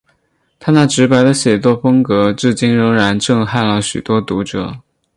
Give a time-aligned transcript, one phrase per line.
[0.59, 4.79] 他那直白的写作风格至今仍然震撼了很多读者。